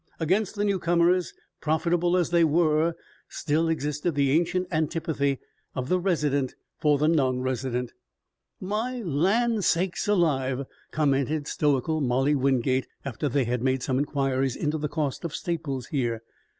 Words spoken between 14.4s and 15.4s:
into the costs of